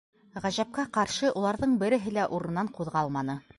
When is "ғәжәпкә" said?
0.45-0.85